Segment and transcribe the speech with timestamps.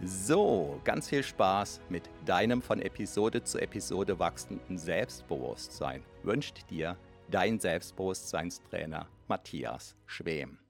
[0.00, 6.96] So, ganz viel Spaß mit deinem von Episode zu Episode wachsenden Selbstbewusstsein wünscht dir
[7.28, 10.60] dein Selbstbewusstseinstrainer Matthias Schwem.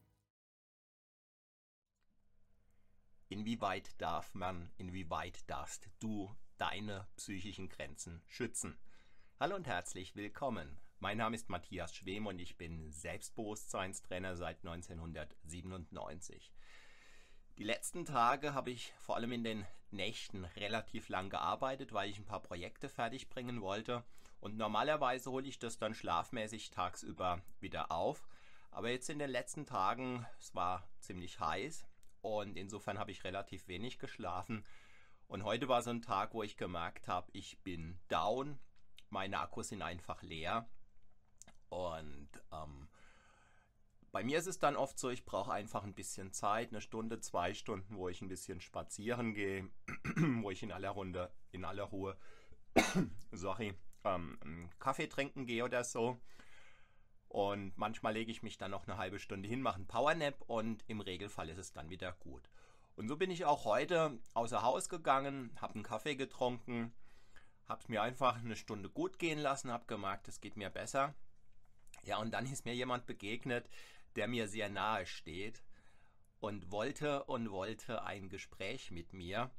[3.28, 8.78] Inwieweit darf man, inwieweit darfst du deine psychischen Grenzen schützen?
[9.38, 10.80] Hallo und herzlich willkommen.
[11.00, 16.50] Mein Name ist Matthias Schwem und ich bin Selbstbewusstseinstrainer seit 1997.
[17.58, 22.16] Die letzten Tage habe ich vor allem in den Nächten relativ lang gearbeitet, weil ich
[22.16, 24.04] ein paar Projekte fertig bringen wollte.
[24.38, 28.28] Und normalerweise hole ich das dann schlafmäßig tagsüber wieder auf.
[28.70, 31.84] Aber jetzt in den letzten Tagen, es war ziemlich heiß
[32.22, 34.64] und insofern habe ich relativ wenig geschlafen.
[35.26, 38.60] Und heute war so ein Tag, wo ich gemerkt habe, ich bin down,
[39.10, 40.68] meine Akkus sind einfach leer.
[41.70, 42.88] Und ähm,
[44.10, 47.20] bei mir ist es dann oft so, ich brauche einfach ein bisschen Zeit, eine Stunde,
[47.20, 49.68] zwei Stunden, wo ich ein bisschen spazieren gehe,
[50.42, 52.16] wo ich in aller Runde, in aller Ruhe,
[53.32, 53.74] sorry,
[54.04, 56.18] ähm, Kaffee trinken gehe oder so.
[57.28, 60.82] Und manchmal lege ich mich dann noch eine halbe Stunde hin, mache einen Powernap und
[60.88, 62.50] im Regelfall ist es dann wieder gut.
[62.96, 66.92] Und so bin ich auch heute außer Haus gegangen, habe einen Kaffee getrunken,
[67.66, 71.14] habe es mir einfach eine Stunde gut gehen lassen, habe gemerkt, es geht mir besser.
[72.04, 73.68] Ja, und dann ist mir jemand begegnet,
[74.18, 75.62] der mir sehr nahe steht
[76.40, 79.50] und wollte und wollte ein Gespräch mit mir.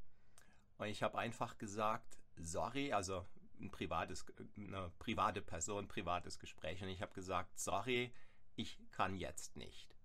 [0.77, 3.25] Und ich habe einfach gesagt, sorry, also
[3.59, 4.25] ein privates,
[4.57, 6.81] eine private Person, privates Gespräch.
[6.81, 8.13] Und ich habe gesagt, sorry,
[8.55, 9.95] ich kann jetzt nicht.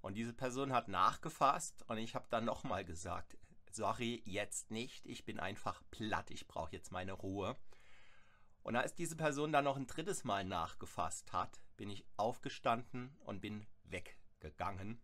[0.00, 3.38] Und diese Person hat nachgefasst und ich habe dann nochmal gesagt,
[3.70, 7.56] sorry, jetzt nicht, ich bin einfach platt, ich brauche jetzt meine Ruhe.
[8.62, 13.40] Und als diese Person dann noch ein drittes Mal nachgefasst hat, bin ich aufgestanden und
[13.40, 15.00] bin weggegangen.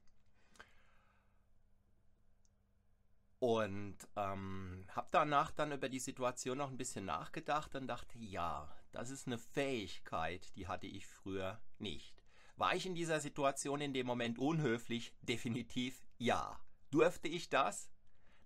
[3.39, 8.71] Und ähm, habe danach dann über die Situation noch ein bisschen nachgedacht und dachte, ja,
[8.93, 12.23] das ist eine Fähigkeit, die hatte ich früher nicht.
[12.57, 15.15] War ich in dieser Situation in dem Moment unhöflich?
[15.23, 16.61] Definitiv ja.
[16.91, 17.89] Durfte ich das?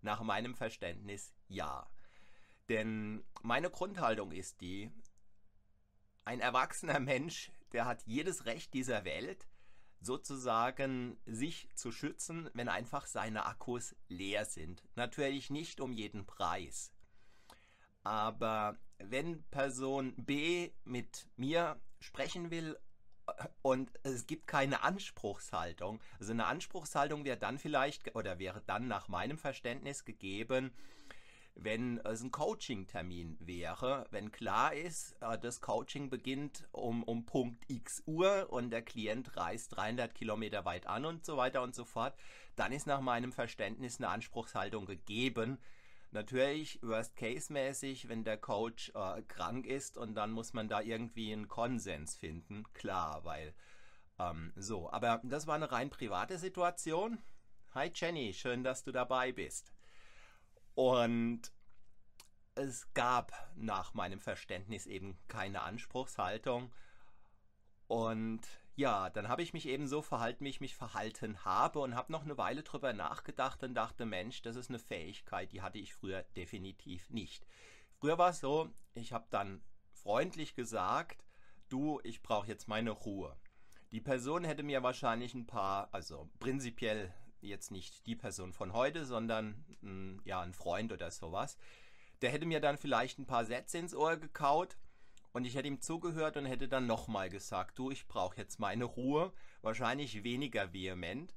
[0.03, 1.91] Nach meinem Verständnis ja.
[2.69, 4.93] Denn meine Grundhaltung ist die,
[6.25, 9.47] ein erwachsener Mensch, der hat jedes Recht dieser Welt,
[10.01, 14.83] sozusagen sich zu schützen, wenn einfach seine Akkus leer sind.
[14.97, 16.93] Natürlich nicht um jeden Preis.
[18.03, 22.79] Aber wenn Person B mit mir sprechen will
[23.27, 28.89] äh, und es gibt keine Anspruchshaltung, also eine Anspruchshaltung wäre dann vielleicht oder wäre dann
[28.89, 30.73] nach meinem Verständnis gegeben,
[31.57, 37.65] wenn es ein Coaching-Termin wäre, wenn klar ist, äh, das Coaching beginnt um, um Punkt
[37.69, 41.85] X Uhr und der Klient reist 300 Kilometer weit an und so weiter und so
[41.85, 42.15] fort,
[42.57, 45.59] dann ist nach meinem Verständnis eine Anspruchshaltung gegeben.
[46.11, 51.49] Natürlich worst-case-mäßig, wenn der Coach äh, krank ist und dann muss man da irgendwie einen
[51.49, 53.55] Konsens finden, klar, weil
[54.19, 54.91] ähm, so.
[54.91, 57.19] Aber das war eine rein private Situation.
[57.75, 59.73] Hi Jenny, schön, dass du dabei bist.
[60.75, 61.53] Und
[62.55, 66.73] es gab nach meinem Verständnis eben keine Anspruchshaltung.
[67.87, 68.41] Und
[68.77, 72.11] ja, dann habe ich mich eben so verhalten, wie ich mich verhalten habe und habe
[72.11, 75.95] noch eine Weile drüber nachgedacht und dachte, Mensch, das ist eine Fähigkeit, die hatte ich
[75.95, 77.47] früher definitiv nicht.
[78.01, 79.63] Früher war es so, ich habe dann
[79.93, 81.25] freundlich gesagt,
[81.69, 83.37] du, ich brauche jetzt meine Ruhe.
[83.93, 87.15] Die Person hätte mir wahrscheinlich ein paar, also prinzipiell
[87.49, 91.57] jetzt nicht die Person von heute, sondern mh, ja, ein Freund oder sowas,
[92.23, 94.77] der hätte mir dann vielleicht ein paar Sätze ins Ohr gekaut
[95.35, 98.85] und ich hätte ihm zugehört und hätte dann nochmal gesagt, du, ich brauche jetzt meine
[98.85, 99.33] Ruhe,
[99.63, 101.35] wahrscheinlich weniger vehement.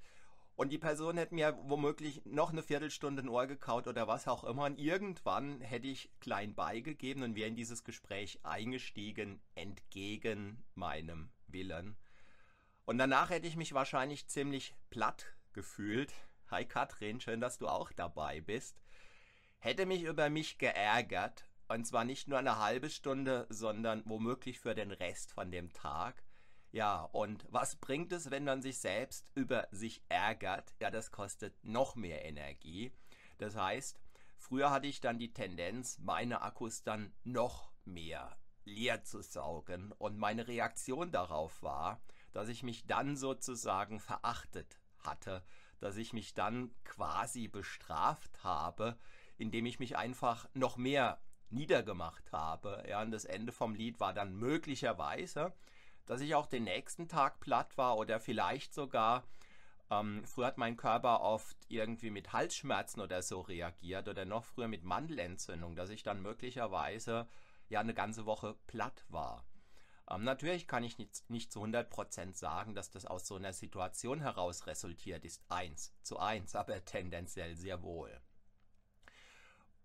[0.56, 4.44] Und die Person hätte mir womöglich noch eine Viertelstunde ein Ohr gekaut oder was auch
[4.44, 4.66] immer.
[4.66, 11.96] Und irgendwann hätte ich klein beigegeben und wäre in dieses Gespräch eingestiegen, entgegen meinem Willen.
[12.86, 16.14] Und danach hätte ich mich wahrscheinlich ziemlich platt gefühlt.
[16.52, 18.80] Hi Katrin, schön, dass du auch dabei bist.
[19.58, 21.46] Hätte mich über mich geärgert.
[21.68, 26.24] Und zwar nicht nur eine halbe Stunde, sondern womöglich für den Rest von dem Tag.
[26.72, 30.76] Ja, und was bringt es, wenn man sich selbst über sich ärgert?
[30.80, 32.92] Ja, das kostet noch mehr Energie.
[33.40, 34.00] Das heißt,
[34.38, 39.92] früher hatte ich dann die Tendenz, meine Akkus dann noch mehr leer zu saugen.
[39.94, 42.00] Und meine Reaktion darauf war,
[42.32, 45.44] dass ich mich dann sozusagen verachtet hatte,
[45.80, 48.98] dass ich mich dann quasi bestraft habe,
[49.38, 51.20] indem ich mich einfach noch mehr
[51.50, 52.84] niedergemacht habe.
[52.88, 55.54] Ja, und das Ende vom Lied war dann möglicherweise,
[56.06, 59.24] dass ich auch den nächsten Tag platt war oder vielleicht sogar,
[59.90, 64.68] ähm, früher hat mein Körper oft irgendwie mit Halsschmerzen oder so reagiert oder noch früher
[64.68, 67.28] mit Mandelentzündung, dass ich dann möglicherweise
[67.70, 69.46] ja eine ganze Woche platt war.
[70.10, 74.22] Ähm, natürlich kann ich nicht, nicht zu 100% sagen, dass das aus so einer Situation
[74.22, 78.20] heraus resultiert ist, eins zu eins, aber tendenziell sehr wohl.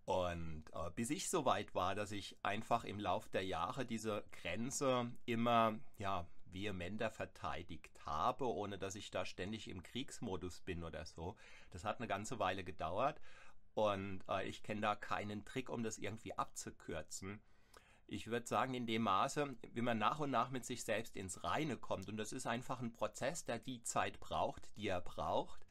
[0.05, 4.25] Und äh, bis ich so weit war, dass ich einfach im Lauf der Jahre diese
[4.33, 11.05] Grenze immer ja, vehementer verteidigt habe, ohne dass ich da ständig im Kriegsmodus bin oder
[11.07, 11.37] so.
[11.71, 13.21] Das hat eine ganze Weile gedauert
[13.75, 17.41] und äh, ich kenne da keinen Trick, um das irgendwie abzukürzen.
[18.13, 21.45] Ich würde sagen, in dem Maße, wie man nach und nach mit sich selbst ins
[21.45, 25.65] Reine kommt, und das ist einfach ein Prozess, der die Zeit braucht, die er braucht,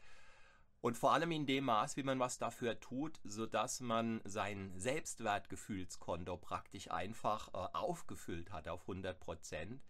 [0.81, 6.35] und vor allem in dem Maß, wie man was dafür tut, sodass man sein Selbstwertgefühlskonto
[6.37, 9.83] praktisch einfach äh, aufgefüllt hat auf 100 Prozent.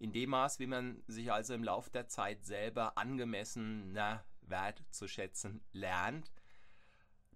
[0.00, 6.32] In dem Maß, wie man sich also im Laufe der Zeit selber angemessener wertzuschätzen lernt,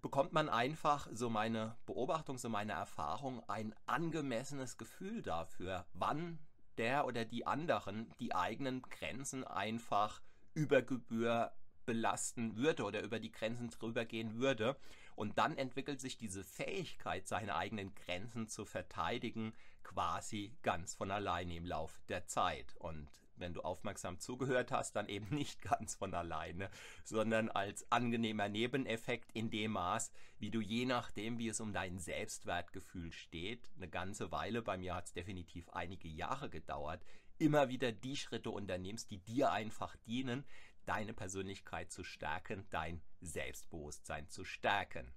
[0.01, 6.39] bekommt man einfach, so meine Beobachtung, so meine Erfahrung, ein angemessenes Gefühl dafür, wann
[6.77, 10.21] der oder die anderen die eigenen Grenzen einfach
[10.53, 11.51] über Gebühr
[11.85, 14.75] belasten würde oder über die Grenzen drüber gehen würde.
[15.15, 19.53] Und dann entwickelt sich diese Fähigkeit, seine eigenen Grenzen zu verteidigen,
[19.83, 22.75] quasi ganz von alleine im Lauf der Zeit.
[22.77, 23.09] Und
[23.39, 26.69] wenn du aufmerksam zugehört hast, dann eben nicht ganz von alleine,
[27.03, 31.99] sondern als angenehmer Nebeneffekt in dem Maß, wie du je nachdem, wie es um dein
[31.99, 37.03] Selbstwertgefühl steht, eine ganze Weile, bei mir hat es definitiv einige Jahre gedauert,
[37.37, 40.45] immer wieder die Schritte unternimmst, die dir einfach dienen,
[40.85, 45.13] deine Persönlichkeit zu stärken, dein Selbstbewusstsein zu stärken.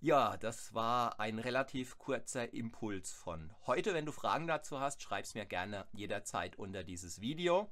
[0.00, 3.94] Ja, das war ein relativ kurzer Impuls von heute.
[3.94, 7.70] Wenn du Fragen dazu hast, schreib es mir gerne jederzeit unter dieses Video.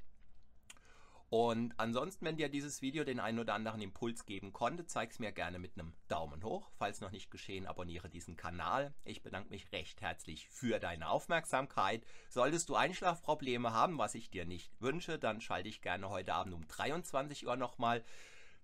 [1.29, 5.19] Und ansonsten, wenn dir dieses Video den einen oder anderen Impuls geben konnte, zeig es
[5.19, 6.71] mir gerne mit einem Daumen hoch.
[6.79, 8.95] Falls noch nicht geschehen, abonniere diesen Kanal.
[9.05, 12.07] Ich bedanke mich recht herzlich für deine Aufmerksamkeit.
[12.31, 16.55] Solltest du Einschlafprobleme haben, was ich dir nicht wünsche, dann schalte ich gerne heute Abend
[16.55, 18.03] um 23 Uhr nochmal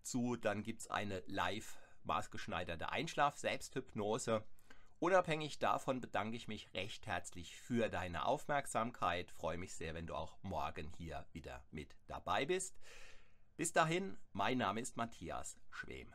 [0.03, 0.37] zu.
[0.37, 4.45] Dann gibt es eine live maßgeschneiderte Einschlaf-Selbsthypnose.
[4.99, 9.31] Unabhängig davon bedanke ich mich recht herzlich für deine Aufmerksamkeit.
[9.31, 12.79] Freue mich sehr, wenn du auch morgen hier wieder mit dabei bist.
[13.57, 16.15] Bis dahin, mein Name ist Matthias Schwem.